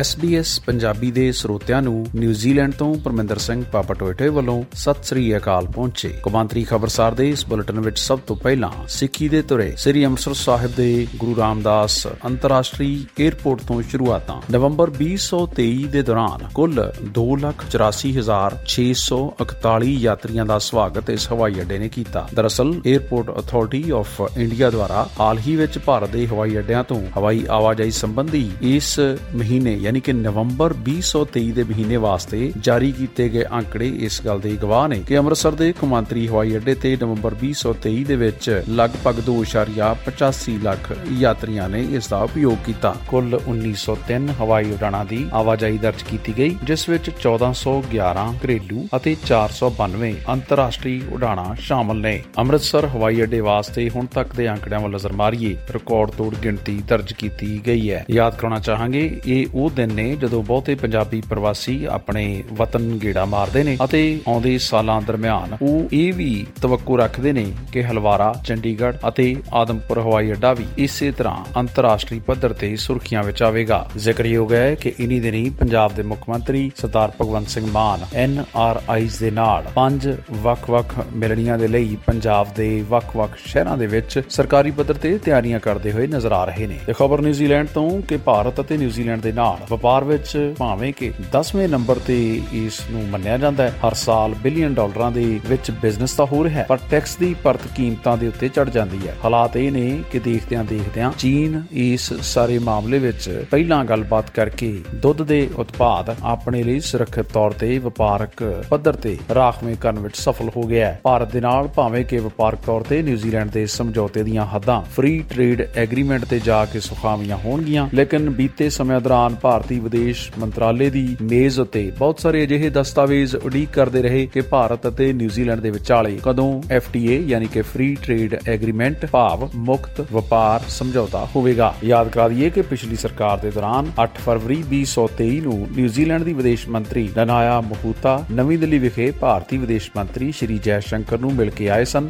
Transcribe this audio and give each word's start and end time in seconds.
SBS 0.00 0.46
Punjabi 0.66 1.10
ਦੇ 1.10 1.32
ਸਰੋਤਿਆਂ 1.32 1.82
ਨੂੰ 1.82 2.06
ਨਿਊਜ਼ੀਲੈਂਡ 2.14 2.72
ਤੋਂ 2.72 2.94
ਪਰਮਿੰਦਰ 2.94 3.38
ਸਿੰਘ 3.38 3.64
ਪਾਪਾਟੋਇਟੇ 3.64 4.28
ਵੱਲੋਂ 4.28 4.64
ਸਤਿ 4.72 5.02
ਸ੍ਰੀ 5.02 5.36
ਅਕਾਲ 5.36 5.66
ਪਹੁੰਚੇ। 5.66 6.20
ਕੌਮਾਂਤਰੀ 6.22 6.64
ਖਬਰਸਾਰ 6.64 7.14
ਦੇ 7.14 7.28
ਇਸ 7.28 7.46
ਬੁਲੇਟਿਨ 7.46 7.80
ਵਿੱਚ 7.80 7.98
ਸਭ 7.98 8.18
ਤੋਂ 8.18 8.36
ਪਹਿਲਾਂ 8.36 8.70
ਸਿੱਖੀ 8.88 9.28
ਦੇ 9.28 9.42
ਤੁਰੇ 9.42 9.74
ਸ੍ਰੀ 9.76 10.04
ਅੰਮ੍ਰਿਤਸਰ 10.04 10.34
ਸਾਹਿਬ 10.34 10.72
ਦੇ 10.76 11.06
ਗੁਰੂ 11.16 11.36
ਰਾਮਦਾਸ 11.36 12.06
ਅੰਤਰਰਾਸ਼ਟਰੀ 12.06 13.06
에ਅਰਪੋਰਟ 13.24 13.60
ਤੋਂ 13.60 13.82
ਸ਼ੁਰੂਆਤਾਂ। 13.82 14.52
ਨਵੰਬਰ 14.52 14.90
2023 14.90 15.86
ਦੇ 15.86 16.02
ਦੌਰਾਨ 16.02 16.48
ਕੁੱਲ 16.54 16.92
284641 17.12 19.98
ਯਾਤਰੀਆਂ 19.98 20.46
ਦਾ 20.46 20.58
ਸਵਾਗਤ 20.58 21.10
ਇਸ 21.10 21.32
ਹਵਾਈ 21.32 21.60
ਅੱਡੇ 21.60 21.78
ਨੇ 21.78 21.88
ਕੀਤਾ। 21.88 22.28
ਦਰਅਸਲ 22.34 22.70
에ਅਰਪੋਰਟ 22.70 23.38
ਅਥਾਰਟੀ 23.38 23.90
ਆਫ 23.90 24.22
ਇੰਡੀਆ 24.36 24.70
ਦੁਆਰਾ 24.70 25.08
ਹਾਲ 25.20 25.38
ਹੀ 25.38 25.56
ਵਿੱਚ 25.56 25.78
ਭਾਰਤ 25.78 26.10
ਦੇ 26.10 26.26
ਹਵਾਈ 26.26 26.58
ਅੱਡਿਆਂ 26.58 26.84
ਤੋਂ 26.84 27.02
ਹਵਾਈ 27.18 27.46
ਆਵਾਜਾਈ 27.50 27.90
ਸੰਬੰਧੀ 27.90 28.50
ਇਸ 28.62 29.00
ਮਹੀਨੇ 29.34 29.80
ਯਾਨੀ 29.90 30.00
ਕਿ 30.00 30.12
ਨਵੰਬਰ 30.12 30.72
2023 30.88 31.52
ਦੇ 31.52 31.62
ਮਹੀਨੇ 31.62 31.96
ਵਾਸਤੇ 31.96 32.52
ਜਾਰੀ 32.60 32.92
ਕੀਤੇ 32.92 33.28
ਗਏ 33.28 33.44
ਅੰਕੜੇ 33.52 33.88
ਇਸ 33.98 34.20
ਗੱਲ 34.24 34.40
ਦੇ 34.40 34.50
ਗਵਾਹ 34.62 34.88
ਨੇ 34.88 34.98
ਕਿ 35.08 35.16
ਅੰਮ੍ਰਿਤਸਰ 35.18 35.52
ਦੇ 35.52 35.72
ਕੌਮਾਂਤਰੀ 35.72 36.26
ਹਵਾਈ 36.28 36.56
ਅੱਡੇ 36.56 36.74
ਤੇ 36.74 36.96
ਨਵੰਬਰ 37.02 37.34
2023 37.34 38.04
ਦੇ 38.04 38.16
ਵਿੱਚ 38.16 38.62
ਲਗਭਗ 38.68 39.18
2.85 39.20 40.54
ਲੱਖ 40.62 40.92
ਯਾਤਰੀਆਂ 41.18 41.68
ਨੇ 41.68 41.80
ਇਸ 41.90 42.08
ਦਾ 42.08 42.18
ਉਪਯੋਗ 42.18 42.56
ਕੀਤਾ। 42.66 42.94
ਕੁੱਲ 43.08 43.40
1903 43.48 44.28
ਹਵਾਈ 44.40 44.70
ਉਡਾਣਾਂ 44.70 45.04
ਦੀ 45.04 45.26
ਆਵਾਜਾਈ 45.32 45.78
ਦਰਜ 45.78 46.02
ਕੀਤੀ 46.02 46.34
ਗਈ, 46.38 46.56
ਜਿਸ 46.64 46.88
ਵਿੱਚ 46.88 47.10
1411 47.10 48.28
ਘਰੇਲੂ 48.44 48.86
ਅਤੇ 48.96 49.16
492 49.26 50.12
ਅੰਤਰਰਾਸ਼ਟਰੀ 50.28 51.02
ਉਡਾਣਾਂ 51.12 51.54
ਸ਼ਾਮਲ 51.54 52.00
ਨੇ। 52.00 52.14
ਅੰਮ੍ਰਿਤਸਰ 52.38 52.86
ਹਵਾਈ 52.86 53.22
ਅੱਡੇ 53.22 53.40
ਵਾਸਤੇ 53.40 53.88
ਹੁਣ 53.96 54.06
ਤੱਕ 54.06 54.36
ਦੇ 54.36 54.48
ਅੰਕੜਿਆਂ 54.50 54.80
ਵੱਲ 54.80 54.92
ਨਜ਼ਰ 54.92 55.12
ਮਾਰੀਏ, 55.12 55.56
ਰਿਕਾਰਡ 55.70 56.10
ਤੋੜ 56.10 56.34
ਗਿਣਤੀ 56.34 56.78
ਦਰਜ 56.88 57.12
ਕੀਤੀ 57.12 57.60
ਗਈ 57.66 57.90
ਹੈ। 57.90 58.04
ਯਾਦ 58.10 58.36
ਕਰਾਉਣਾ 58.36 58.60
ਚਾਹਾਂਗੇ, 58.60 59.20
ਇਹ 59.26 59.46
ਉਹ 59.54 59.70
ਦਿਨ 59.80 59.94
ਨੇ 59.94 60.04
ਜਦੋਂ 60.16 60.42
ਬਹੁਤੇ 60.42 60.74
ਪੰਜਾਬੀ 60.74 61.20
ਪ੍ਰਵਾਸੀ 61.28 61.84
ਆਪਣੇ 61.90 62.22
ਵਤਨ 62.52 62.98
ਗੇੜਾ 63.02 63.24
ਮਾਰਦੇ 63.24 63.62
ਨੇ 63.64 63.76
ਅਤੇ 63.84 64.00
ਆਉਂਦੇ 64.28 64.56
ਸਾਲਾਂ 64.60 65.00
ਦਰਮਿਆਨ 65.02 65.56
ਉਹ 65.62 65.88
ਇਹ 65.92 66.12
ਵੀ 66.12 66.46
ਤਵੱਕੂ 66.62 66.96
ਰੱਖਦੇ 66.96 67.32
ਨੇ 67.32 67.46
ਕਿ 67.72 67.82
ਹਲਵਾਰਾ, 67.84 68.32
ਚੰਡੀਗੜ੍ਹ 68.44 69.08
ਅਤੇ 69.08 69.34
ਆਦਮਪੁਰ 69.54 69.98
ਹਵਾਈ 70.00 70.32
ਅੱਡਾ 70.32 70.52
ਵੀ 70.52 70.64
ਇਸੇ 70.78 71.10
ਤਰ੍ਹਾਂ 71.10 71.44
ਅੰਤਰਰਾਸ਼ਟਰੀ 71.56 72.18
ਪੱਧਰ 72.20 72.52
ਤੇ 72.52 72.74
ਸੁਰਖੀਆਂ 72.76 73.22
ਵਿੱਚ 73.22 73.42
ਆਵੇਗਾ। 73.42 73.78
ਜ਼ਿਕਰਯੋਗ 73.96 74.52
ਹੈ 74.52 74.74
ਕਿ 74.74 74.92
ਇਨੀ 74.98 75.20
ਦਿਨੀ 75.20 75.48
ਪੰਜਾਬ 75.50 75.94
ਦੇ 75.94 76.02
ਮੁੱਖ 76.02 76.28
ਮੰਤਰੀ 76.28 76.70
Sardar 76.76 77.12
Bhagwant 77.20 77.48
Singh 77.48 77.66
Mann 77.72 78.04
N 78.14 78.44
R 78.56 78.80
Is 78.90 79.18
ਦੇ 79.20 79.30
ਨਾਲ 79.30 79.70
ਪੰਜ 79.74 80.08
ਵੱਖ-ਵੱਖ 80.42 80.94
ਮਿਲਣੀਆਂ 81.14 81.58
ਦੇ 81.58 81.68
ਲਈ 81.68 81.96
ਪੰਜਾਬ 82.06 82.54
ਦੇ 82.56 82.68
ਵੱਖ-ਵੱਖ 82.88 83.36
ਸ਼ਹਿਰਾਂ 83.46 83.76
ਦੇ 83.78 83.86
ਵਿੱਚ 83.86 84.20
ਸਰਕਾਰੀ 84.30 84.70
ਪੱਧਰ 84.70 84.94
ਤੇ 84.94 85.16
ਤਿਆਰੀਆਂ 85.18 85.60
ਕਰਦੇ 85.60 85.92
ਹੋਏ 85.92 86.06
ਨਜ਼ਰ 86.06 86.32
ਆ 86.32 86.44
ਰਹੇ 86.44 86.66
ਨੇ। 86.66 86.78
ਇਹ 86.88 86.94
ਖਬਰ 86.94 87.20
ਨਿਊਜ਼ੀਲੈਂਡ 87.20 87.68
ਤੋਂ 87.74 87.88
ਕਿ 88.02 88.16
ਭਾਰਤ 88.16 88.60
ਅਤੇ 88.60 88.76
ਨਿਊਜ਼ੀਲੈਂਡ 88.76 89.22
ਦੇ 89.22 89.32
ਨਾਲ 89.32 89.58
ਵਪਾਰ 89.70 90.04
ਵਿੱਚ 90.04 90.54
ਭਾਵੇਂ 90.58 90.92
ਕਿ 90.92 91.10
10ਵੇਂ 91.32 91.68
ਨੰਬਰ 91.68 91.98
ਤੇ 91.98 92.18
ਇਸ 92.52 92.80
ਨੂੰ 92.90 93.02
ਮੰਨਿਆ 93.08 93.36
ਜਾਂਦਾ 93.38 93.64
ਹੈ, 93.64 93.72
ਹਰ 93.86 93.94
ਸਾਲ 93.94 94.34
ਬਿਲੀਅਨ 94.42 94.74
ਡਾਲਰਾਂ 94.74 95.10
ਦੇ 95.10 95.40
ਵਿੱਚ 95.46 95.70
ਬਿਜ਼ਨਸ 95.70 96.12
ਤਾਂ 96.12 96.26
ਹੋ 96.26 96.44
ਰਿਹਾ 96.44 96.58
ਹੈ, 96.58 96.66
ਪਰ 96.68 96.78
ਟੈਕਸ 96.90 97.16
ਦੀ 97.16 97.34
ਪਰਤ 97.44 97.66
ਕੀਮਤਾਂ 97.76 98.16
ਦੇ 98.16 98.28
ਉੱਤੇ 98.28 98.48
ਚੜ 98.48 98.68
ਜਾਂਦੀ 98.70 98.98
ਹੈ। 99.08 99.14
ਹਾਲਾਤ 99.24 99.56
ਇਹ 99.56 99.70
ਨੇ 99.72 100.02
ਕਿ 100.12 100.18
ਦੇਖਦਿਆਂ 100.18 100.64
ਦੇਖਦਿਆਂ 100.64 101.12
ਚੀਨ 101.18 101.62
ਇਸ 101.72 102.12
ਸਾਰੇ 102.22 102.58
ਮਾਮਲੇ 102.58 102.98
ਵਿੱਚ 102.98 103.46
ਪਹਿਲਾਂ 103.50 103.84
ਗੱਲਬਾਤ 103.84 104.30
ਕਰਕੇ 104.30 104.72
ਦੁੱਧ 104.94 105.22
ਦੇ 105.22 105.48
ਉਤਪਾਦ 105.56 106.14
ਆਪਣੇ 106.22 106.62
ਲਈ 106.62 106.80
ਸੁਰੱਖਿਅਤ 106.80 107.26
ਤੌਰ 107.26 107.50
ਤੇ 107.50 107.78
ਵਪਾਰਕ 107.78 108.44
ਪੱਧਰ 108.70 108.96
ਤੇ 108.96 109.16
ਰਾਖਵੇਂ 109.34 109.76
ਕਰਨ 109.76 109.98
ਵਿੱਚ 109.98 110.16
ਸਫਲ 110.16 110.50
ਹੋ 110.56 110.62
ਗਿਆ 110.62 110.86
ਹੈ। 110.86 111.00
ਭਾਰਤ 111.02 111.32
ਦੇ 111.32 111.40
ਨਾਲ 111.40 111.68
ਭਾਵੇਂ 111.68 112.04
ਕਿ 112.04 112.18
ਵਪਾਰਕ 112.18 112.58
ਤੌਰ 112.66 112.82
ਤੇ 112.82 113.02
ਨਿਊਜ਼ੀਲੈਂਡ 113.02 113.50
ਦੇ 113.50 113.66
ਸਮਝੌਤੇ 113.66 114.22
ਦੀਆਂ 114.22 114.46
ਹੱਦਾਂ 114.46 114.80
ਫ੍ਰੀ 114.82 115.18
ਟ੍ਰੇਡ 115.30 115.60
ਐਗਰੀਮੈਂਟ 115.76 116.24
ਤੇ 116.24 116.40
ਜਾ 116.40 116.64
ਕੇ 116.64 116.80
ਸੁਖਾਵੀਆਂ 116.80 117.36
ਹੋਣਗੀਆਂ, 117.36 117.88
ਲੇਕਿਨ 117.94 118.30
ਬੀਤੇ 118.30 118.70
ਸਮੇਂ 118.70 119.00
ਦੌਰਾਨ 119.00 119.34
ਭਾਰਤੀ 119.50 119.78
ਵਿਦੇਸ਼ 119.80 120.20
ਮੰਤਰਾਲੇ 120.38 120.90
ਦੀ 120.90 121.16
ਮੇਜ਼ 121.22 121.58
ਉੱਤੇ 121.60 121.92
ਬਹੁਤ 121.98 122.20
ਸਾਰੇ 122.20 122.42
ਅਜਿਹੇ 122.42 122.68
ਦਸਤਾਵੇਜ਼ 122.70 123.34
ਉਡੀਕ 123.36 123.70
ਕਰਦੇ 123.70 124.02
ਰਹੇ 124.02 124.26
ਕਿ 124.26 124.40
ਭਾਰਤ 124.40 124.86
ਅਤੇ 124.88 125.12
ਨਿਊਜ਼ੀਲੈਂਡ 125.12 125.60
ਦੇ 125.60 125.70
ਵਿਚਾਲੇ 125.70 126.18
ਕਦੋਂ 126.22 126.62
FTA 126.76 127.16
ਯਾਨੀ 127.28 127.46
ਕਿ 127.46 127.62
ਫ੍ਰੀ 127.62 127.96
ਟ੍ਰੇਡ 128.02 128.36
ਐਗਰੀਮੈਂਟ 128.48 129.06
ਭਾਵ 129.06 129.48
ਮੁਕਤ 129.54 130.00
ਵਪਾਰ 130.12 130.60
ਸਮਝੌਤਾ 130.68 131.26
ਹੋਵੇਗਾ। 131.36 131.74
ਯਾਦ 131.84 132.08
ਕਰਾ 132.08 132.28
ਦਈਏ 132.28 132.50
ਕਿ 132.50 132.62
ਪਿਛਲੀ 132.62 132.96
ਸਰਕਾਰ 132.96 133.38
ਦੇ 133.38 133.50
ਦੌਰਾਨ 133.50 133.90
8 134.04 134.08
ਫਰਵਰੀ 134.26 134.62
2023 134.70 135.40
ਨੂੰ 135.40 135.66
ਨਿਊਜ਼ੀਲੈਂਡ 135.76 136.22
ਦੀ 136.22 136.32
ਵਿਦੇਸ਼ 136.32 136.68
ਮੰਤਰੀ 136.68 137.08
ਨਨਾਇਆ 137.18 137.60
ਮਹੂਤਾ 137.60 138.24
ਨਵੀਂ 138.32 138.58
ਦਿੱਲੀ 138.58 138.78
ਵਿਖੇ 138.78 139.10
ਭਾਰਤੀ 139.10 139.58
ਵਿਦੇਸ਼ 139.58 139.90
ਮੰਤਰੀ 139.96 140.32
ਸ਼੍ਰੀ 140.32 140.58
ਜੈ 140.58 140.80
ਸ਼ੰਕਰ 140.80 141.18
ਨੂੰ 141.18 141.34
ਮਿਲ 141.34 141.50
ਕੇ 141.50 141.70
ਆਏ 141.70 141.84
ਸਨ। 141.84 142.08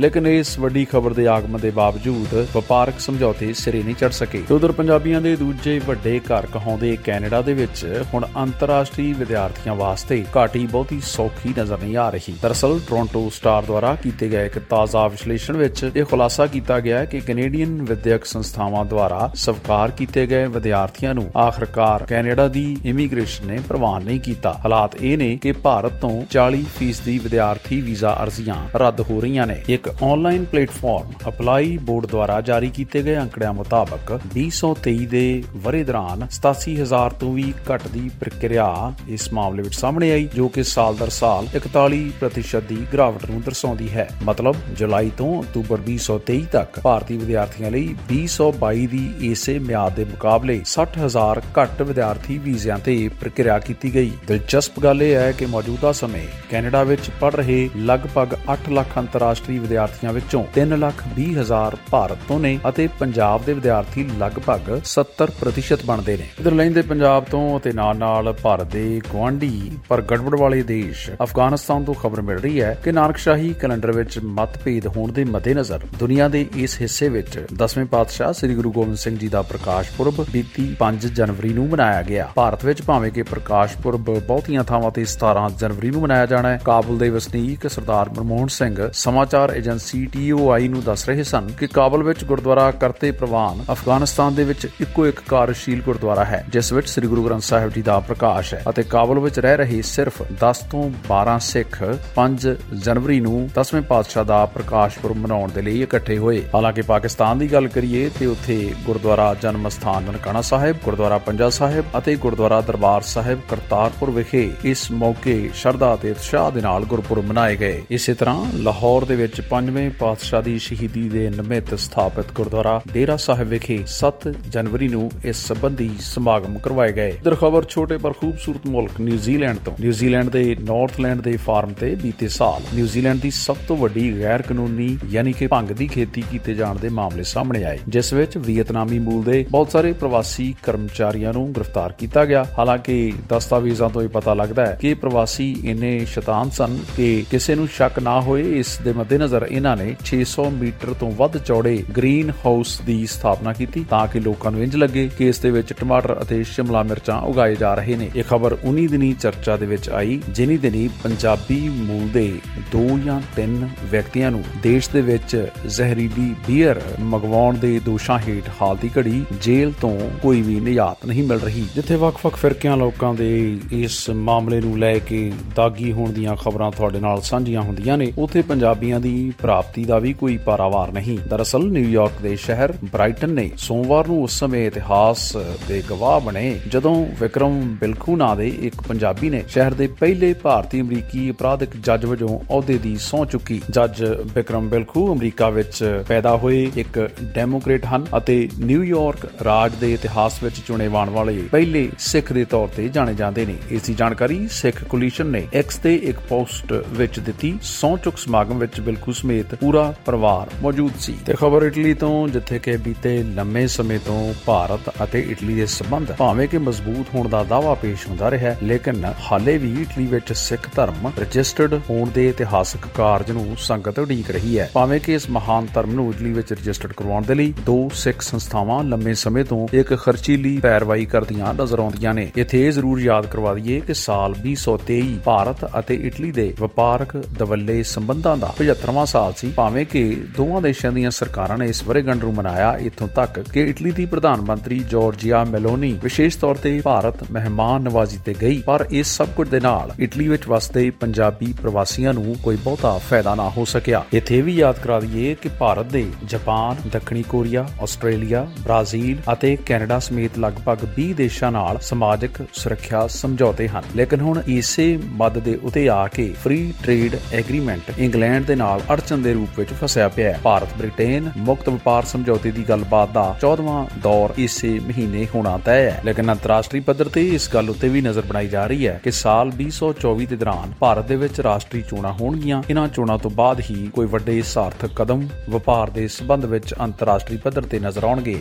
ਲੇਕਿਨ 0.00 0.26
ਇਸ 0.26 0.58
ਵੱਡੀ 0.58 0.84
ਖਬਰ 0.84 1.12
ਦੇ 1.12 1.26
ਆਗਮਨ 1.26 1.60
ਦੇ 1.60 1.70
ਬਾਵਜੂਦ 1.70 2.46
ਵਪਾਰਕ 2.54 3.00
ਸਮਝੌਤੇ 3.00 3.52
ਸਿਰੇ 3.52 3.82
ਨਹੀਂ 3.82 3.94
ਚੜ 3.94 4.10
ਸਕੇ। 4.10 4.42
ਤੇ 4.48 4.54
ਉਧਰ 4.54 4.72
ਪੰਜਾਬੀਆਂ 4.72 5.20
ਦੇ 5.20 5.36
ਦੂਜੇ 5.36 5.80
ਵੱਡੇ 5.86 6.20
ਘਰ 6.20 6.46
ਕਹਾਉਂਦੇ 6.46 6.98
ਕੈਨੇਡਾ 7.04 7.42
ਦੇ 7.42 7.54
ਵਿੱਚ 7.54 8.04
ਹੁਣ 8.14 8.26
ਅੰਤਰਰਾਸ਼ਟਰੀ 8.36 9.12
ਵਿਦਿਆਰਥੀਆਂ 9.12 9.74
ਵਾਸਤੇ 9.74 10.24
ਘਾਟੀ 10.36 10.66
ਬਹੁਤੀ 10.66 11.00
ਸੌਖੀ 11.04 11.54
ਨਜ਼ਰ 11.60 11.78
ਨਹੀਂ 11.78 11.96
ਆ 11.96 12.10
ਰਹੀ। 12.10 12.34
ਦਰਅਸਲ 12.42 12.80
ਟੋਰਾਂਟੋ 12.88 13.30
ਸਟਾਰ 13.30 13.62
ਦੁਆਰਾ 13.62 13.94
ਕੀਤੇ 13.94 14.28
ਗਏ 14.28 14.46
ਇੱਕ 14.46 14.58
ਤਾਜ਼ਾ 14.58 15.08
ਵਿਸ਼ਲੇਸ਼ਣ 15.08 15.56
ਵਿੱਚ 15.56 15.90
ਇਹ 15.96 16.04
ਖੁਲਾਸਾ 16.04 16.46
ਕੀਤਾ 16.46 16.80
ਗਿਆ 16.80 16.98
ਹੈ 16.98 17.04
ਕਿ 17.04 17.20
ਕੈਨੇਡੀਅਨ 17.20 17.82
ਵਿਦਿਅਕ 17.82 18.24
ਸੰਸਥਾਵਾਂ 18.24 18.84
ਦੁਆਰਾ 18.84 19.30
ਸਵਕਾਰ 19.34 19.90
ਕੀਤੇ 19.90 20.26
ਗਏ 20.26 20.46
ਵਿਦਿਆਰਥੀਆਂ 20.46 21.14
ਨੂੰ 21.14 21.30
ਆਖਰਕਾਰ 21.38 22.06
ਕੈਨੇਡਾ 22.06 22.48
ਦੀ 22.48 22.76
ਇਮੀਗ੍ਰੇਸ਼ਨ 22.84 23.46
ਨੇ 23.46 23.58
ਪ੍ਰਵਾਨ 23.68 24.04
ਨਹੀਂ 24.04 24.20
ਕੀਤਾ। 24.20 24.52
ਹਾਲਾਤ 24.64 24.94
ਇਹ 24.94 25.18
ਨੇ 25.18 25.36
ਕਿ 25.36 25.52
ਭਾਰਤ 25.52 25.92
ਤੋਂ 25.92 26.22
40% 26.30 27.02
ਦੀ 27.04 27.18
ਵਿਦਿਆਰਥੀ 27.18 27.80
ਵੀਜ਼ਾ 27.80 28.18
ਅਰਜ਼ੀਆਂ 28.22 28.78
ਰੱਦ 28.78 29.00
ਹੋ 29.00 29.20
ਰਹੀਆਂ 29.20 29.46
ਨੇ। 29.46 29.62
ਇੱਕ 29.68 29.89
ਆਨਲਾਈਨ 30.02 30.44
ਪਲੇਟਫਾਰਮ 30.44 31.12
ਅਪਲਾਈ 31.28 31.76
ਬੋਰਡ 31.76 32.06
ਦੁਆਰਾ 32.06 32.40
ਜਾਰੀ 32.40 32.70
ਕੀਤੇ 32.70 33.02
ਗਏ 33.02 33.16
ਅੰਕੜਿਆਂ 33.16 33.52
ਮੁਤਾਬਕ 33.52 34.20
2023 34.36 35.06
ਦੇ 35.06 35.42
ਵਰੇ 35.56 35.84
ਦੌਰਾਨ 35.84 36.26
87000 36.26 37.14
ਤੋਂ 37.20 37.32
ਵੀ 37.32 37.54
ਘੱਟ 37.70 37.88
ਦੀ 37.88 38.10
ਪ੍ਰਕਿਰਿਆ 38.20 38.92
ਇਸ 39.08 39.32
ਮਾਮਲੇ 39.32 39.62
ਵਿੱਚ 39.62 39.74
ਸਾਹਮਣੇ 39.74 40.10
ਆਈ, 40.12 40.28
ਜੋ 40.34 40.48
ਕਿ 40.48 40.62
ਸਾਲ 40.62 40.96
ਦਰ 40.96 41.08
ਸਾਲ 41.08 41.46
41% 41.54 42.60
ਦੀ 42.68 42.86
ਗਿਰਾਵਟ 42.92 43.30
ਨੂੰ 43.30 43.40
ਦਰਸਾਉਂਦੀ 43.40 43.90
ਹੈ। 43.90 44.08
ਮਤਲਬ 44.22 44.56
ਜੁਲਾਈ 44.78 45.10
ਤੋਂ 45.18 45.42
ਅਕਤੂਬਰ 45.42 45.78
2023 45.80 46.44
ਤੱਕ 46.52 46.80
ਭਾਰਤੀ 46.80 47.16
ਵਿਦਿਆਰਥੀਆਂ 47.16 47.70
ਲਈ 47.70 47.94
2022 48.12 48.86
ਦੀ 48.86 49.14
ਇਸੇ 49.20 49.58
ਮਿਆਦ 49.58 49.94
ਦੇ 49.94 50.04
ਮੁਕਾਬਲੇ 50.04 50.60
60000 50.64 51.42
ਘੱਟ 51.60 51.82
ਵਿਦਿਆਰਥੀ 51.82 52.38
ਵੀਜ਼ਿਆਂ 52.38 52.78
ਤੇ 52.78 53.10
ਪ੍ਰਕਿਰਿਆ 53.20 53.58
ਕੀਤੀ 53.58 53.94
ਗਈ। 53.94 54.10
ਦਿਲਚਸਪ 54.28 54.80
ਗੱਲ 54.80 55.02
ਇਹ 55.02 55.14
ਹੈ 55.14 55.32
ਕਿ 55.32 55.46
ਮੌਜੂਦਾ 55.46 55.92
ਸਮੇਂ 55.92 56.26
ਕੈਨੇਡਾ 56.50 56.82
ਵਿੱਚ 56.82 57.10
ਪੜ 57.20 57.34
ਰਹੇ 57.34 57.70
ਲਗਭਗ 57.76 58.34
8 58.52 58.72
ਲੱਖ 58.72 58.98
ਅੰਤਰਰਾਸ਼ਟਰੀ 58.98 59.58
ਵਿਦਿਆਰਥੀਆਂ 59.80 60.12
ਵਿੱਚੋਂ 60.12 60.44
3 60.56 60.76
ਲੱਖ 60.76 60.94
20 61.18 61.34
ਹਜ਼ਾਰ 61.40 61.76
ਭਾਰਤ 61.90 62.18
ਤੋਂ 62.28 62.40
ਨੇ 62.40 62.58
ਅਤੇ 62.68 62.88
ਪੰਜਾਬ 62.98 63.44
ਦੇ 63.44 63.52
ਵਿਦਿਆਰਥੀ 63.52 64.10
ਲਗਭਗ 64.18 64.80
70% 64.84 65.86
ਬਣਦੇ 65.86 66.16
ਨੇ। 66.16 66.26
ਇਧਰ 66.40 66.52
ਲੈਂਦੇ 66.52 66.82
ਪੰਜਾਬ 66.82 67.24
ਤੋਂ 67.24 67.58
ਅਤੇ 67.58 67.72
ਨਾਲ-ਨਾਲ 67.72 68.32
ਭਾਰਤ 68.32 68.66
ਦੇ 68.66 69.00
ਗਵਾਂਢੀ 69.14 69.72
ਪਰ 69.88 70.02
ਗੜਬੜ 70.02 70.40
ਵਾਲੇ 70.40 70.62
ਦੇਸ਼ 70.62 71.10
ਅਫਗਾਨਿਸਤਾਨ 71.22 71.84
ਤੋਂ 71.84 71.94
ਖਬਰ 71.94 72.20
ਮਿਲ 72.20 72.38
ਰਹੀ 72.38 72.60
ਹੈ 72.60 72.78
ਕਿ 72.84 72.92
ਨਾਨਕਸ਼ਾਹੀ 72.92 73.54
ਕੈਲੰਡਰ 73.54 73.92
ਵਿੱਚ 73.92 74.18
ਮਤਭੇਦ 74.18 74.86
ਹੋਣ 74.86 75.12
ਦੇ 75.12 75.24
ਮੱਦੇਨਜ਼ਰ 75.24 75.80
ਦੁਨੀਆ 75.98 76.28
ਦੇ 76.28 76.46
ਇਸ 76.56 76.80
ਹਿੱਸੇ 76.80 77.08
ਵਿੱਚ 77.08 77.46
10ਵੇਂ 77.62 77.84
ਪਾਤਸ਼ਾਹ 77.84 78.32
ਸ੍ਰੀ 78.32 78.54
ਗੁਰੂ 78.54 78.72
ਗੋਬਿੰਦ 78.72 78.96
ਸਿੰਘ 78.96 79.18
ਜੀ 79.18 79.28
ਦਾ 79.28 79.42
ਪ੍ਰਕਾਸ਼ 79.42 79.90
ਪੁਰਬ 79.98 80.24
ਬੀਤੀ 80.32 80.76
5 80.80 81.08
ਜਨਵਰੀ 81.14 81.52
ਨੂੰ 81.52 81.68
ਮਨਾਇਆ 81.68 82.02
ਗਿਆ। 82.02 82.28
ਭਾਰਤ 82.34 82.64
ਵਿੱਚ 82.64 82.82
ਭਾਵੇਂ 82.82 83.10
ਕਿ 83.10 83.22
ਪ੍ਰਕਾਸ਼ 83.22 83.76
ਪੁਰਬ 83.76 84.18
ਬਹੁਤੀਆਂ 84.20 84.64
ਥਾਵਾਂ 84.64 84.90
ਤੇ 84.90 85.04
17 85.04 85.48
ਜਨਵਰੀ 85.58 85.90
ਨੂੰ 85.90 86.02
ਮਨਾਇਆ 86.02 86.26
ਜਾਣਾ 86.26 86.48
ਹੈ, 86.48 86.60
ਕਾਬੁਲ 86.64 86.98
ਦੇ 86.98 87.10
ਵਸਨੀਕ 87.10 87.70
ਸਰਦਾਰ 87.70 88.10
ਮਨਮੋਹਨ 88.10 88.48
ਸਿੰਘ 88.48 88.90
ਸਮਾਚਾਰ 88.92 89.56
ਏਜੰਸੀ 89.60 90.08
TOI 90.14 90.60
ਨੂੰ 90.68 90.82
ਦੱਸ 90.82 91.08
ਰਹੇ 91.08 91.22
ਸਨ 91.22 91.48
ਕਿ 91.58 91.66
ਕਾਬਲ 91.66 92.02
ਵਿੱਚ 92.02 92.24
ਗੁਰਦੁਆਰਾ 92.24 92.70
ਕਰਤੇ 92.70 93.10
ਪ੍ਰਵਾਨ 93.10 93.64
ਅਫਗਾਨਿਸਤਾਨ 93.72 94.34
ਦੇ 94.34 94.44
ਵਿੱਚ 94.44 94.66
ਇੱਕੋ 94.80 95.06
ਇੱਕ 95.06 95.20
ਕਾਰਜਸ਼ੀਲ 95.28 95.82
ਗੁਰਦੁਆਰਾ 95.82 96.24
ਹੈ, 96.24 96.44
ਜਿਸ 96.48 96.72
ਵਿੱਚ 96.72 96.88
ਸ੍ਰੀ 96.88 97.06
ਗੁਰੂ 97.06 97.24
ਗ੍ਰੰਥ 97.24 97.42
ਸਾਹਿਬ 97.42 97.72
ਜੀ 97.72 97.82
ਦਾ 97.82 97.98
ਪ੍ਰਕਾਸ਼ 98.00 98.54
ਹੈ 98.54 98.62
ਅਤੇ 98.68 98.82
ਕਾਬਲ 98.82 99.18
ਵਿੱਚ 99.18 99.38
ਰਹਿ 99.38 99.56
ਰਹੇ 99.56 99.82
ਸਿਰਫ 99.82 100.22
10 100.40 100.62
ਤੋਂ 100.70 100.82
12 101.08 101.38
ਸਿੱਖ 101.40 101.76
5 102.14 102.46
ਜਨਵਰੀ 102.84 103.20
ਨੂੰ 103.20 103.50
10ਵੇਂ 103.54 103.82
ਪਾਤਸ਼ਾਹ 103.82 104.24
ਦਾ 104.24 104.44
ਪ੍ਰਕਾਸ਼ 104.46 104.98
ਪੁਰਬ 104.98 105.16
ਮਨਾਉਣ 105.16 105.50
ਦੇ 105.54 105.62
ਲਈ 105.62 105.82
ਇਕੱਠੇ 105.82 106.18
ਹੋਏ। 106.18 106.42
ਹਾਲਾਂਕਿ 106.54 106.82
ਪਾਕਿਸਤਾਨ 106.82 107.38
ਦੀ 107.38 107.52
ਗੱਲ 107.52 107.68
ਕਰੀਏ 107.68 108.10
ਤੇ 108.20 108.26
ਉੱਥੇ 108.26 108.56
ਗੁਰਦੁਆਰਾ 108.86 109.34
ਜਨਮ 109.42 109.68
ਸਥਾਨ 109.68 110.02
ਨਨਕਾਣਾ 110.02 110.40
ਸਾਹਿਬ, 110.40 110.76
ਗੁਰਦੁਆਰਾ 110.84 111.18
ਪੰਜਾ 111.18 111.50
ਸਾਹਿਬ 111.50 111.84
ਅਤੇ 111.98 112.16
ਗੁਰਦੁਆਰਾ 112.16 112.60
ਦਰਬਾਰ 112.60 113.00
ਸਾਹਿਬ 113.00 113.40
ਕਰਤਾਰਪੁਰ 113.50 114.10
ਵਿਖੇ 114.10 114.50
ਇਸ 114.64 114.90
ਮੌਕੇ 114.90 115.50
ਸ਼ਰਧਾ 115.54 115.96
ਤੇ 115.96 116.10
ਉਤਸ਼ਾਹ 116.10 116.50
ਦੇ 116.50 116.60
ਨਾਲ 116.60 116.84
ਗੁਰਪੁਰਬ 116.84 117.24
ਮਨਾਏ 117.24 117.56
ਗਏ। 117.56 117.82
ਇਸੇ 117.90 118.14
ਤਰ੍ਹਾਂ 118.14 118.46
ਲਾਹੌਰ 118.54 119.04
ਦੇ 119.04 119.16
ਵਿੱਚ 119.16 119.40
ਪੰਜਵੇਂ 119.50 119.90
ਪਾਤਸ਼ਾਹ 119.90 120.42
ਦੀ 120.42 120.58
ਸ਼ਹੀਦੀ 120.58 121.08
ਦੇ 121.08 121.30
ਨਿਮਿਤ 121.30 121.74
ਸਥਾਪਿਤ 121.74 122.26
ਗੁਰਦੁਆਰਾ 122.34 122.80
ਡੇਰਾ 122.92 123.16
ਸਾਹਿਬ 123.16 123.48
ਵਿਖੇ 123.48 123.78
7 123.86 124.32
ਜਨਵਰੀ 124.48 124.88
ਨੂੰ 124.88 125.10
ਇਸ 125.24 125.36
ਸੰਬੰਧੀ 125.36 125.90
ਸਮਾਗਮ 126.00 126.58
ਕਰਵਾਏ 126.58 126.92
ਗਏ। 126.92 127.12
ਦਰ 127.24 127.34
ਖਬਰ 127.34 127.64
ਛੋਟੇ 127.64 127.96
ਪਰ 127.96 128.12
ਖੂਬਸੂਰਤ 128.12 128.66
ਮੁਲਕ 128.66 129.00
ਨਿਊਜ਼ੀਲੈਂਡ 129.00 129.56
ਤੋਂ। 129.64 129.72
ਨਿਊਜ਼ੀਲੈਂਡ 129.80 130.28
ਦੇ 130.28 130.56
ਨਾਰਥਲੈਂਡ 130.60 131.20
ਦੇ 131.20 131.36
ਫਾਰਮ 131.36 131.72
ਤੇ 131.72 131.94
ਬੀਤੇ 131.94 132.28
ਸਾਲ 132.28 132.62
ਨਿਊਜ਼ੀਲੈਂਡ 132.74 133.20
ਦੀ 133.20 133.30
ਸਭ 133.30 133.56
ਤੋਂ 133.68 133.76
ਵੱਡੀ 133.76 134.20
ਗੈਰ 134.20 134.42
ਕਾਨੂੰਨੀ 134.42 134.98
ਯਾਨੀ 135.10 135.32
ਕਿ 135.32 135.46
ਭੰਗ 135.46 135.68
ਦੀ 135.68 135.86
ਖੇਤੀ 135.86 136.24
ਕੀਤੇ 136.30 136.54
ਜਾਣ 136.54 136.76
ਦੇ 136.76 136.88
ਮਾਮਲੇ 136.88 137.22
ਸਾਹਮਣੇ 137.22 137.64
ਆਏ, 137.64 137.78
ਜਿਸ 137.88 138.12
ਵਿੱਚ 138.12 138.38
ਵੀਅਤਨਾਮੀ 138.38 138.98
ਮੂਲ 138.98 139.24
ਦੇ 139.24 139.46
ਬਹੁਤ 139.50 139.70
ਸਾਰੇ 139.70 139.92
ਪ੍ਰਵਾਸੀ 139.92 140.54
ਕਰਮਚਾਰੀਆਂ 140.62 141.32
ਨੂੰ 141.32 141.52
ਗ੍ਰਿਫਤਾਰ 141.52 141.92
ਕੀਤਾ 141.92 142.24
ਗਿਆ। 142.24 142.46
ਹਾਲਾਂਕਿ 142.58 143.12
ਦਸਤਾਵੇਜ਼ਾਂ 143.28 143.90
ਤੋਂ 143.90 144.02
ਇਹ 144.02 144.08
ਪਤਾ 144.08 144.34
ਲੱਗਦਾ 144.34 144.66
ਹੈ 144.66 144.78
ਕਿ 144.80 144.94
ਪ੍ਰਵਾਸੀ 144.94 145.56
ਇੰਨੇ 145.64 146.04
ਸ਼ੈਤਾਨ 146.04 146.50
ਸਨ 146.50 146.78
ਕਿ 146.96 147.24
ਕਿਸੇ 147.30 147.54
ਨੂੰ 147.54 147.68
ਸ਼ੱਕ 147.68 147.98
ਨਾ 147.98 148.20
ਹੋਏ 148.20 148.58
ਇਸ 148.58 148.78
ਦੇ 148.84 148.92
ਮੱਦੇਨਜ਼ਰ 148.92 149.39
ਇਹਨਾਂ 149.46 149.76
ਨੇ 149.76 149.96
600 150.04 150.48
ਮੀਟਰ 150.52 150.94
ਤੋਂ 150.94 151.10
ਵੱਧ 151.10 151.38
ਚੌੜੇ 151.38 151.84
ਗ੍ਰੀਨ 151.96 152.30
ਹਾਊਸ 152.30 152.80
ਦੀ 152.80 153.06
ਸਥਾਪਨਾ 153.06 153.52
ਕੀਤੀ 153.52 153.84
ਤਾਂ 153.90 154.06
ਕਿ 154.06 154.20
ਲੋਕਾਂ 154.20 154.50
ਨੂੰ 154.52 154.62
ਇੰਜ 154.62 154.76
ਲੱਗੇ 154.76 155.08
ਕਿ 155.18 155.28
ਇਸ 155.28 155.38
ਦੇ 155.38 155.50
ਵਿੱਚ 155.50 155.72
ਟਮਾਟਰ 155.72 156.22
ਅਤੇ 156.22 156.44
ਸ਼ਿਮਲਾ 156.44 156.82
ਮਿਰਚਾਂ 156.82 157.20
ਉਗਾਏ 157.20 157.56
ਜਾ 157.56 157.74
ਰਹੇ 157.74 157.96
ਨੇ। 157.96 158.10
ਇਹ 158.16 158.24
ਖਬਰ 158.24 158.56
ਉਨੀ 158.64 158.86
ਦਿਨੀ 158.86 159.12
ਚਰਚਾ 159.12 159.56
ਦੇ 159.56 159.66
ਵਿੱਚ 159.66 159.88
ਆਈ, 159.90 160.20
ਜਿਨੀ 160.28 160.56
ਦਿਨੀ 160.56 160.88
ਪੰਜਾਬੀ 161.02 161.68
ਮੂਲ 161.68 162.08
ਦੇ 162.08 162.38
ਦੋ 162.72 162.98
ਜਾਂ 162.98 163.20
ਤਿੰਨ 163.36 163.68
ਵਿਅਕਤੀਆਂ 163.90 164.30
ਨੂੰ 164.30 164.42
ਦੇਸ਼ 164.62 164.90
ਦੇ 164.90 165.00
ਵਿੱਚ 165.00 165.48
ਜ਼ਹਿਰੀਲੀ 165.66 166.34
ਬੀਅਰ 166.46 166.80
ਮੰਗਵਾਉਣ 167.00 167.58
ਦੇ 167.58 167.80
ਦੋਸ਼ਾਂ 167.84 168.18
ਹੇਠ 168.18 168.48
ਹਾਲ 168.62 168.76
ਦੀ 168.76 168.90
ਘੜੀ 168.98 169.24
ਜੇਲ੍ਹ 169.42 169.72
ਤੋਂ 169.80 170.10
ਕੋਈ 170.22 170.42
ਵੀ 170.42 170.60
ਨਿਜਾਤ 170.60 171.06
ਨਹੀਂ 171.06 171.22
ਮਿਲ 171.22 171.38
ਰਹੀ। 171.38 171.66
ਜਿੱਥੇ 171.74 171.96
ਵੱਖ-ਵੱਖ 171.96 172.36
ਫਿਰਕਿਆਂ 172.36 172.76
ਲੋਕਾਂ 172.76 173.14
ਦੇ 173.14 173.58
ਇਸ 173.72 174.10
ਮਾਮਲੇ 174.10 174.60
ਨੂੰ 174.60 174.78
ਲੈ 174.78 174.98
ਕੇ 174.98 175.32
ਦਾਗੀ 175.56 175.92
ਹੋਣ 175.92 176.12
ਦੀਆਂ 176.12 176.36
ਖਬਰਾਂ 176.36 176.70
ਤੁਹਾਡੇ 176.70 177.00
ਨਾਲ 177.00 177.22
ਸਾਂਝੀਆਂ 177.22 177.60
ਹੁੰਦੀਆਂ 177.60 177.98
ਨੇ, 177.98 178.12
ਉਥੇ 178.18 178.42
ਪੰਜਾਬੀਆਂ 178.42 179.00
ਦੀ 179.00 179.29
ਪ੍ਰਾਪਤੀ 179.32 179.84
ਦਾ 179.84 179.98
ਵੀ 179.98 180.12
ਕੋਈ 180.12 180.36
ਪਾਰਾਵਾਰ 180.36 180.92
ਨਹੀਂ। 180.92 181.18
ਦਰਅਸਲ 181.28 181.64
ਨਿਊਯਾਰਕ 181.70 182.20
ਦੇ 182.22 182.34
ਸ਼ਹਿਰ 182.36 182.72
ਬ੍ਰਾਈਟਨ 182.84 183.30
ਨੇ 183.30 183.48
ਸੋਮਵਾਰ 183.56 184.06
ਨੂੰ 184.06 184.22
ਉਸ 184.22 184.38
ਸਮੇਂ 184.38 184.66
ਇਤਿਹਾਸ 184.66 185.36
ਦੇ 185.68 185.82
ਗਵਾਹ 185.90 186.20
ਬਣੇ, 186.20 186.60
ਜਦੋਂ 186.68 186.94
ਵਿਕਰਮ 187.20 187.60
ਬਿਲਖੂ 187.80 188.16
ਨਾਂ 188.16 188.34
ਦੇ 188.36 188.48
ਇੱਕ 188.60 188.82
ਪੰਜਾਬੀ 188.82 189.30
ਨੇ 189.30 189.42
ਸ਼ਹਿਰ 189.48 189.74
ਦੇ 189.74 189.86
ਪਹਿਲੇ 190.00 190.32
ਭਾਰਤੀ 190.32 190.80
ਅਮਰੀਕੀ 190.80 191.30
ਅਪਰਾਧਿਕ 191.30 191.76
ਜੱਜ 191.84 192.04
ਵਜੋਂ 192.04 192.28
ਅਹੁਦੇ 192.28 192.78
ਦੀ 192.78 192.96
ਸਹੁੰ 192.96 193.26
ਚੁੱਕੀ। 193.26 193.60
ਜੱਜ 193.70 194.02
ਵਿਕਰਮ 194.34 194.68
ਬਿਲਖੂ 194.68 195.12
ਅਮਰੀਕਾ 195.12 195.48
ਵਿੱਚ 195.50 196.02
ਪੈਦਾ 196.08 196.36
ਹੋਏ, 196.36 196.70
ਇੱਕ 196.76 197.10
ਡੈਮੋਕ੍ਰੇਟ 197.34 197.86
ਹਨ 197.86 198.06
ਅਤੇ 198.16 198.48
ਨਿਊਯਾਰਕ 198.58 199.26
ਰਾਜ 199.44 199.74
ਦੇ 199.74 199.92
ਇਤਿਹਾਸ 199.94 200.42
ਵਿੱਚ 200.42 200.60
ਚੁਣੇ 200.66 200.88
ਜਾਣ 200.90 201.10
ਵਾਲੇ 201.10 201.36
ਪਹਿਲੇ 201.52 201.88
ਸਿੱਖ 201.98 202.32
ਦੇ 202.32 202.44
ਤੌਰ 202.44 202.68
ਤੇ 202.68 202.88
ਜਾਣੇ 202.88 203.14
ਜਾਂਦੇ 203.14 203.44
ਨੇ। 203.46 203.54
ਇਸ 203.70 203.82
ਦੀ 203.82 203.94
ਜਾਣਕਾਰੀ 203.94 204.48
ਸਿੱਖ 204.50 204.82
ਕੋਲੀਸ਼ਨ 204.84 205.26
ਨੇ 205.26 205.42
ਐਕਸ 205.54 205.76
ਤੇ 205.76 205.94
ਇੱਕ 206.02 206.18
ਪੋਸਟ 206.28 206.72
ਵਿੱਚ 206.88 207.18
ਦਿੱਤੀ। 207.20 207.52
ਸਹੁੰ 207.62 207.98
ਚੁੱਕ 207.98 208.18
ਸਮਾਗਮ 208.18 208.58
ਵਿੱਚ 208.58 208.80
ਬਿਲਕੁਲ 208.80 209.14
ਸਮੇਤ 209.20 209.54
ਪੂਰਾ 209.54 209.82
ਪਰਿਵਾਰ 210.06 210.50
ਮੌਜੂਦ 210.62 210.92
ਸੀ। 211.00 211.16
ਤੇ 211.26 211.34
ਖਬਰ 211.34 211.62
ਇਟਲੀ 211.62 211.94
ਤੋਂ, 211.94 212.28
ਜਿੱਥੇ 212.28 212.58
ਕਿ 212.58 212.76
ਬੀਤੇ 212.76 213.16
ਲੰਮੇ 213.34 213.66
ਸਮੇਂ 213.66 213.98
ਤੋਂ 214.06 214.34
ਭਾਰਤ 214.46 214.92
ਅਤੇ 215.04 215.20
ਇਟਲੀ 215.30 215.54
ਦੇ 215.54 215.66
ਸਬੰਧ 215.66 216.12
ਭਾਵੇਂ 216.12 216.48
ਕਿ 216.48 216.58
ਮਜ਼ਬੂਤ 216.58 217.14
ਹੋਣ 217.14 217.28
ਦਾ 217.28 217.42
ਦਾਅਵਾ 217.44 217.74
ਪੇਸ਼ 217.74 218.06
ਹੁੰਦਾ 218.08 218.30
ਰਿਹਾ, 218.30 218.54
ਲੇਕਿਨ 218.62 219.04
ਹਾਲੇ 219.30 219.56
ਵੀ 219.58 219.70
ਇਟਲੀ 219.82 220.06
ਵਿੱਚ 220.06 220.32
ਸਿੱਖ 220.32 220.68
ਧਰਮ 220.76 221.10
ਰਜਿਸਟਰਡ 221.18 221.74
ਹੋਣ 221.90 222.10
ਦੇ 222.14 222.28
ਇਤਿਹਾਸਕ 222.28 222.86
ਕਾਰਜ 222.94 223.30
ਨੂੰ 223.30 223.56
ਸੰਗਤ 223.58 223.98
ਉਡੀਕ 223.98 224.30
ਰਹੀ 224.30 224.58
ਹੈ। 224.58 224.68
ਭਾਵੇਂ 224.74 225.00
ਕਿ 225.00 225.14
ਇਸ 225.14 225.28
ਮਹਾਨ 225.30 225.66
ਧਰਮ 225.74 225.90
ਨੂੰ 225.90 226.08
ਇਟਲੀ 226.10 226.32
ਵਿੱਚ 226.32 226.52
ਰਜਿਸਟਰਡ 226.52 226.92
ਕਰਵਾਉਣ 226.92 227.24
ਦੇ 227.24 227.34
ਲਈ 227.34 227.52
ਦੋ 227.66 227.78
ਸਿੱਖ 227.94 228.22
ਸੰਸਥਾਵਾਂ 228.22 228.82
ਲੰਮੇ 228.84 229.14
ਸਮੇਂ 229.14 229.44
ਤੋਂ 229.44 229.66
ਇੱਕ 229.72 229.94
ਖਰਚੀਲੀ 229.94 230.56
ਪੈਰਵਾਈ 230.58 231.04
ਕਰਦੀਆਂ 231.06 231.54
ਨਜ਼ਰ 231.54 231.78
ਆਉਂਦੀਆਂ 231.78 232.14
ਨੇ। 232.14 232.28
ਇੱਥੇ 232.36 232.66
ਇਹ 232.66 232.72
ਜ਼ਰੂਰ 232.72 233.00
ਯਾਦ 233.00 233.26
ਕਰਵਾ 233.26 233.54
ਦਈਏ 233.54 233.80
ਕਿ 233.80 233.94
ਸਾਲ 233.94 234.34
2023 234.42 235.18
ਭਾਰਤ 235.24 235.64
ਅਤੇ 235.78 235.94
ਇਟਲੀ 236.02 236.32
ਦੇ 236.32 236.54
ਵਪਾਰਕ 236.60 237.16
ਦਵੱਲੇ 237.38 237.82
ਸੰਬੰਧਾਂ 237.82 238.36
ਦਾ 238.36 238.52
75ਵਾਂ 238.58 239.06
ਸਾਲ 239.10 239.32
ਸੀ, 239.36 239.52
ਭਾਵੇਂ 239.56 239.84
ਕਿ 239.86 240.02
ਦੋਵਾਂ 240.36 240.60
ਦੇਸ਼ਾਂ 240.62 240.92
ਦੀਆਂ 240.92 241.10
ਸਰਕਾਰਾਂ 241.10 241.58
ਨੇ 241.58 241.66
ਇਸ 241.66 241.82
ਵਰੇਗੰਢ 241.84 242.24
ਨੂੰ 242.24 242.32
ਮਨਾਇਆ, 242.34 242.72
ਇਥੋਂ 242.80 243.08
ਤੱਕ 243.08 243.40
ਕਿ 243.52 243.60
ਇਟਲੀ 243.62 243.90
ਦੀ 243.90 244.06
ਪ੍ਰਧਾਨ 244.06 244.40
ਮੰਤਰੀ 244.40 244.78
ਜਾਰਜੀਆ 244.90 245.44
ਮੈਲੋਨੀ 245.44 245.92
ਵਿਸ਼ੇਸ਼ 246.02 246.38
ਤੌਰ 246.38 246.56
ਤੇ 246.56 246.80
ਭਾਰਤ 246.80 247.30
ਮਹਿਮਾਨ 247.30 247.82
ਨਵਾਜ਼ੀ 247.82 248.18
ਤੇ 248.24 248.34
ਗਈ, 248.42 248.60
ਪਰ 248.66 248.86
ਇਸ 248.90 249.16
ਸਭ 249.16 249.28
ਕੁਝ 249.36 249.48
ਦੇ 249.48 249.60
ਨਾਲ 249.60 249.92
ਇਟਲੀ 250.00 250.28
ਵਿੱਚ 250.28 250.46
ਵਸਦੇ 250.48 250.90
ਪੰਜਾਬੀ 251.00 251.52
ਪ੍ਰਵਾਸੀਆਂ 251.62 252.12
ਨੂੰ 252.14 252.34
ਕੋਈ 252.42 252.56
ਬਹੁਤਾ 252.56 252.96
ਫਾਇਦਾ 252.98 253.34
ਨਾ 253.34 253.48
ਹੋ 253.50 253.64
ਸਕਿਆ। 253.64 254.04
ਇੱਥੇ 254.12 254.40
ਵੀ 254.42 254.54
ਯਾਦ 254.54 254.78
ਕਰਾ 254.78 255.00
ਦਈਏ 255.00 255.34
ਕਿ 255.34 255.48
ਭਾਰਤ 255.58 255.86
ਦੇ 255.86 256.04
ਜਾਪਾਨ, 256.24 256.88
ਦੱਖਣੀ 256.92 257.22
ਕੋਰੀਆ, 257.22 257.66
ਆਸਟ੍ਰੇਲੀਆ, 257.82 258.46
ਬ੍ਰਾਜ਼ੀਲ 258.60 259.16
ਅਤੇ 259.32 259.56
ਕੈਨੇਡਾ 259.66 259.98
ਸਮੇਤ 259.98 260.38
ਲਗਭਗ 260.38 260.86
20 260.96 261.12
ਦੇਸ਼ਾਂ 261.14 261.52
ਨਾਲ 261.52 261.78
ਸਮਾਜਿਕ 261.82 262.42
ਸੁਰੱਖਿਆ 262.52 263.06
ਸਮਝੌਤੇ 263.06 263.68
ਹਨ। 263.68 263.82
ਲੇਕਿਨ 263.96 264.20
ਹੁਣ 264.20 264.42
ਇਸੇ 264.48 264.88
ਮੱਦ 265.12 265.38
ਦੇ 265.38 265.58
ਉਤੇ 265.62 265.88
ਆ 265.88 266.06
ਕੇ 266.08 266.28
ਫ੍ਰੀ 266.42 266.72
ਟ੍ਰੇਡ 266.82 267.16
ਐਗਰੀਮੈਂਟ 267.32 267.92
ਇੰਗਲੈਂਡ 267.98 268.44
ਦੇ 268.44 268.54
ਨਾਲ 268.54 268.80
ਅੜਚਨ 269.00 269.22
ਦੇ 269.22 269.32
ਰੂਪ 269.34 269.48
ਵਿੱਚ 269.58 269.70
ਫਸਿਆ 269.70 270.08
ਪਿਆ 270.08 270.32
ਹੈ। 270.32 270.40
ਭਾਰਤ, 270.42 270.68
ਬ੍ਰਿਟੇਨ 270.78 271.30
ਮੁਕਤ 271.36 271.68
ਵਪਾਰ 271.68 272.04
ਸਮਝੌਤੇ 272.04 272.50
ਦੀ 272.50 272.64
ਗੱਲਬਾਤ 272.68 273.12
ਦਾ 273.12 273.36
14ਵਾਂ 273.40 273.86
ਦੌਰ 274.02 274.34
ਇਸੇ 274.38 274.80
ਮਹੀਨੇ 274.80 275.26
ਹੋਣਾ 275.34 275.58
ਤੈਅ 275.58 275.90
ਹੈ। 275.90 276.02
ਲੇਕਿਨ 276.04 276.32
ਅੰਤਰਰਾਸ਼ਟਰੀ 276.32 276.80
ਪੱਧਰ 276.80 277.08
ਤੇ 277.08 277.28
ਇਸ 277.28 277.50
ਗੱਲ 277.54 277.70
ਉੱਤੇ 277.70 277.88
ਵੀ 277.88 278.00
ਨਜ਼ਰ 278.00 278.20
ਬਣਾਈ 278.20 278.48
ਜਾ 278.48 278.66
ਰਹੀ 278.66 278.86
ਹੈ 278.86 279.00
ਕਿ 279.04 279.10
ਸਾਲ 279.10 279.50
2024 279.50 280.26
ਦੇ 280.26 280.36
ਦੌਰਾਨ 280.36 280.72
ਭਾਰਤ 280.78 281.06
ਦੇ 281.06 281.16
ਵਿੱਚ 281.16 281.40
ਰਾਸ਼ਟਰੀ 281.40 281.82
ਚੋਣਾਂ 281.82 282.12
ਹੋਣਗੀਆਂ। 282.12 282.62
ਇਹਨਾਂ 282.70 282.88
ਚੋਣਾਂ 282.88 283.18
ਤੋਂ 283.18 283.30
ਬਾਅਦ 283.30 283.60
ਹੀ 283.70 283.90
ਕੋਈ 283.94 284.06
ਵੱਡੇ 284.06 284.42
ਸਾਰਥਕ 284.42 284.90
ਕਦਮ 284.96 285.28
ਵਪਾਰ 285.50 285.90
ਦੇ 285.90 286.08
ਸਬੰਧ 286.08 286.44
ਵਿੱਚ 286.44 286.74
ਅੰਤਰਰਾਸ਼ਟਰੀ 286.80 287.36
ਪੱਧਰ 287.36 287.62
ਤੇ 287.62 287.78
ਨਜ਼ਰ 287.78 288.04
ਆਉਣਗੇ। 288.04 288.40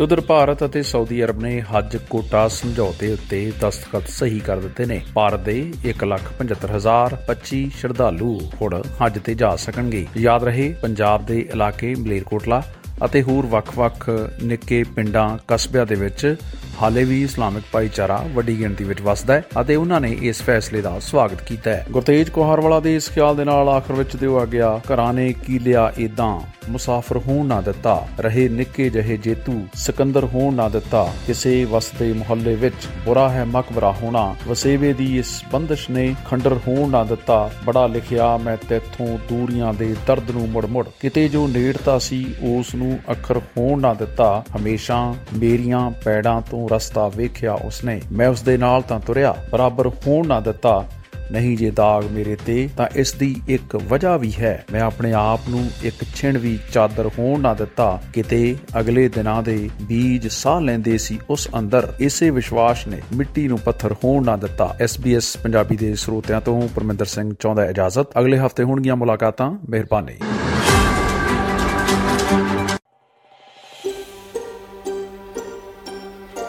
ਉਧਰ 0.00 0.20
ਭਾਰਤ 0.20 0.64
ਅਤੇ 0.64 0.82
ਸਾਊਦੀ 0.82 1.24
ਅਰਬ 1.24 1.40
ਨੇ 1.40 1.60
ਹੱਜ 1.60 1.96
ਕੋਟਾ 1.96 2.48
ਸਮਝੌਤੇ 2.48 3.12
ਉੱਤੇ 3.12 3.52
ਦਸਤਖਤ 3.60 4.08
ਸਹੀ 4.08 4.38
ਕਰ 4.40 4.56
ਦਿੱਤੇ 4.56 4.84
ਨੇ। 4.84 5.00
ਭਾਰਤ 5.14 5.40
ਦੇ 5.40 5.72
175025 5.84 7.70
ਸ਼ਰਧਾਲੂ 7.76 8.40
ਹੁਣ 8.62 8.82
ਹੱਜ 9.04 9.18
ਤੇ 9.18 9.34
ਜਾ 9.34 9.56
ਸਕਣਗੇ। 9.56 10.06
ਯਾਦ 10.16 10.44
ਰਹੇ, 10.44 10.74
ਪੰਜਾਬ 10.82 11.26
ਦੇ 11.26 11.48
ਇਲਾਕੇ 11.52 11.94
ਮਲੇਰਕੋਟਲਾ 11.94 12.62
ਅਤੇ 13.04 13.22
ਹੋਰ 13.22 13.46
ਵੱਖ-ਵੱਖ 13.46 14.10
ਨਿੱਕੇ 14.42 14.84
ਪਿੰਡਾਂ 14.96 15.38
ਕਸਬਿਆਂ 15.48 15.86
ਦੇ 15.86 15.94
ਵਿੱਚ 15.94 16.36
ਹਾਲੇ 16.82 17.04
ਵੀ 17.04 17.22
ਇਸਲਾਮਿਕ 17.22 17.64
ਭਾਈਚਾਰਾ 17.72 18.24
ਵੱਡੀ 18.34 18.58
ਗਿਣਤੀ 18.58 18.84
ਵਿੱਚ 18.84 19.00
ਵਸਦਾ 19.00 19.34
ਹੈ 19.34 19.42
ਅਤੇ 19.60 19.76
ਉਹਨਾਂ 19.76 20.00
ਨੇ 20.00 20.18
ਇਸ 20.22 20.42
ਫੈਸਲੇ 20.42 20.80
ਦਾ 20.80 20.98
ਸਵਾਗਤ 20.98 21.42
ਕੀਤਾ 21.42 21.70
ਹੈ। 21.70 21.86
ਗੁਰਤੇਜ 21.90 22.28
ਕੋਹਾਰਵਾਲਾ 22.28 22.80
ਦੇ 22.80 22.96
ਇਸ 22.96 23.10
ਖਿਆਲ 23.10 23.36
ਦੇ 23.36 23.44
ਨਾਲ 23.44 23.68
ਆਖਰ 23.68 23.94
ਵਿੱਚ 23.94 24.16
ਦਿਓ 24.16 24.38
ਆ 24.38 24.44
ਗਿਆ, 24.44 24.80
ਘਰਾਂ 24.94 25.12
ਨੇ 25.12 25.32
ਕੀ 25.32 25.58
ਲਿਆ 25.58 25.92
ਇਦਾਂ 25.98 26.40
ਮੁਸਾਫਰ 26.68 27.16
ਹੋਣ 27.16 27.46
ਨਾ 27.46 27.60
ਦਿੱਤਾ। 27.60 28.06
ਰਹੇ 28.20 28.48
ਨਿੱਕੇ 28.48 28.90
ਜਿਹੇ 28.90 29.16
ਜੇਤੂ 29.16 29.66
ਸਿਕੰਦਰ 29.74 30.24
ਹੋਣ 30.24 30.54
ਨਾ 30.54 30.68
ਦਿੱਤਾ। 30.68 31.12
ਕਿਸੇ 31.26 31.64
ਵਸਦੇ 31.64 32.12
ਮੁਹੱਲੇ 32.12 32.54
ਵਿੱਚ 32.54 32.74
ਬੁਰਾ 33.04 33.28
ਹੈ 33.28 33.44
ਮਕਬਰਾ 33.44 33.92
ਹੋਣਾ। 34.02 34.36
ਵਸੇਵੇ 34.48 34.92
ਦੀ 34.92 35.18
ਇਸ 35.18 35.44
ਬੰਦਸ਼ 35.52 35.90
ਨੇ 35.90 36.14
ਖੰਡਰ 36.24 36.58
ਹੋਣ 36.68 36.90
ਨਾ 36.90 37.04
ਦਿੱਤਾ। 37.04 37.50
ਬੜਾ 37.64 37.86
ਲਿਖਿਆ, 37.86 38.36
ਮੈਂ 38.36 38.56
ਤੇਥੋਂ 38.68 39.18
ਦੂਰੀਆਂ 39.28 39.74
ਦੇ 39.74 39.96
ਦਰਦ 40.06 40.30
ਨੂੰ 40.30 40.48
ਮੁੜ 40.48 40.66
ਮੁੜ 40.66 40.88
ਕਿਤੇ 41.00 41.28
ਜੋ 41.28 41.48
ਨੇੜਤਾ 41.48 41.98
ਸੀ, 41.98 42.34
ਉਸ 42.42 42.74
ਨੂੰ 42.74 42.98
ਅੱਖਰ 43.10 43.38
ਹੋਣ 43.38 43.80
ਨਾ 43.80 43.94
ਦਿੱਤਾ। 43.94 44.44
ਹਮੇਸ਼ਾ 44.56 45.14
ਮੇਰੀਆਂ 45.34 45.90
ਪੈੜਾਂ 45.90 46.42
ਤੋਂ 46.50 46.68
ਰਸਤਾ 46.68 47.08
ਵੇਖਿਆ 47.08 47.54
ਉਸਨੇ। 47.54 48.00
ਮੈਂ 48.12 48.28
ਉਸ 48.28 48.42
ਦੇ 48.42 48.56
ਨਾਲ 48.56 48.82
ਤਾਂ 48.82 49.00
ਤੁਰਿਆ। 49.00 49.36
ਬਰਾਬਰ 49.50 49.88
ਹੋਣ 49.88 50.26
ਨਾ 50.26 50.40
ਦਿੱਤਾ। 50.40 50.84
ਨਹੀਂ 51.30 51.58
ਜੇ 51.58 51.70
ਦਾਗ 51.70 52.04
ਮੇਰੇ 52.04 52.36
ਤੇ, 52.46 52.70
ਤਾਂ 52.76 52.86
ਇਸ 52.94 53.12
ਦੀ 53.12 53.42
ਇੱਕ 53.48 53.76
ਵਜ੍ਹਾ 53.76 54.16
ਵੀ 54.16 54.32
ਹੈ। 54.40 54.64
ਮੈਂ 54.72 54.80
ਆਪਣੇ 54.80 55.12
ਆਪ 55.12 55.40
ਨੂੰ 55.48 55.70
ਇੱਕ 55.82 56.04
ਛਿਣ 56.14 56.38
ਵੀ 56.38 56.58
ਚਾਦਰ 56.72 57.10
ਹੋਣ 57.18 57.40
ਨਾ 57.40 57.54
ਦਿੱਤਾ। 57.54 58.02
ਕਿਤੇ 58.14 58.56
ਅਗਲੇ 58.80 59.08
ਦਿਨਾਂ 59.08 59.42
ਦੇ 59.42 59.70
ਬੀਜ 59.82 60.28
ਸਾਹ 60.28 60.60
ਲੈਂਦੇ 60.60 60.98
ਸੀ 60.98 61.18
ਉਸ 61.30 61.48
ਅੰਦਰ। 61.58 61.92
ਇਸੇ 62.00 62.30
ਵਿਸ਼ਵਾਸ 62.30 62.86
ਨੇ 62.86 63.02
ਮਿੱਟੀ 63.14 63.48
ਨੂੰ 63.48 63.58
ਪੱਥਰ 63.58 63.92
ਹੋਣ 63.92 64.24
ਨਾ 64.24 64.36
ਦਿੱਤਾ। 64.36 64.76
SBS 64.84 65.22
ਪੰਜਾਬੀ 65.42 65.76
ਦੇ 65.76 65.94
ਸਰੋਤਿਆਂ 65.94 66.40
ਤੋਂ 66.40 66.68
ਪਰਮਿੰਦਰ 66.74 67.04
ਸਿੰਘ 67.04 67.34
ਚਾਹੁੰਦਾ 67.40 67.66
ਇਜਾਜ਼ਤ। 67.66 68.18
ਅਗਲੇ 68.18 68.38
ਹਫ਼ਤੇ 68.38 68.62
ਹੋਣਗੀਆਂ 68.64 68.96
ਮੁਲਾਕਾਤਾਂ। 68.96 69.58
ਮਿਹਰਬਾਨੀ। 69.68 70.16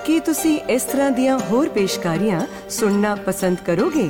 ਕੀ 0.06 0.20
ਤੁਸੀਂ 0.20 0.60
ਇਸ 0.60 0.84
ਤਰ੍ਹਾਂ 0.84 1.12
ਦੀਆਂ 1.12 1.40
ਹੋਰ 1.52 1.70
ਪੇਸ਼ਕਾਰੀਆਂ 1.70 2.42
ਸੁਣਨਾ 2.70 3.16
ਪਸੰਦ 3.16 3.58
ਕਰੋਗੇ? 3.66 4.10